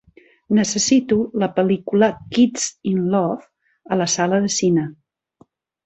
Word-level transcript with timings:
Necessito 0.59 1.17
la 1.43 1.49
pel·lícula 1.59 2.09
"Kids 2.39 2.65
in 2.95 3.07
Love" 3.13 3.49
a 3.97 4.03
la 4.05 4.11
sala 4.19 4.45
de 4.49 4.55
cine. 4.61 4.91